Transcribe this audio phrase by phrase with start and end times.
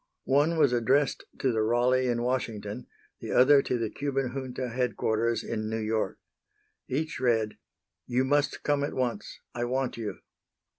[0.25, 2.87] One was addressed to the Raleigh in Washington,
[3.19, 6.17] the other to the Cuban junta headquarters in New York.
[6.87, 7.59] Each read:
[8.07, 9.39] "You must come at once.
[9.53, 10.17] I want you."